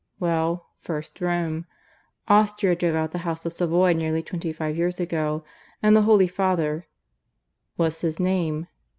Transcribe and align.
"Well, 0.19 0.65
first 0.79 1.21
Rome. 1.21 1.67
Austria 2.27 2.75
drove 2.75 2.95
out 2.95 3.11
the 3.11 3.19
House 3.19 3.45
of 3.45 3.53
Savoy 3.53 3.93
nearly 3.93 4.23
twenty 4.23 4.51
five 4.51 4.75
years 4.75 4.99
ago; 4.99 5.43
and 5.83 5.95
the 5.95 6.01
Holy 6.01 6.25
Father" 6.25 6.87
"What's 7.75 8.01
his 8.01 8.19
name?" 8.19 8.65